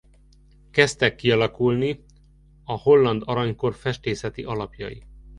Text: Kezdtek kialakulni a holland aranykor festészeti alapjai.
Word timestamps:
Kezdtek 0.71 1.15
kialakulni 1.15 2.05
a 2.63 2.73
holland 2.73 3.21
aranykor 3.25 3.75
festészeti 3.75 4.43
alapjai. 4.43 5.03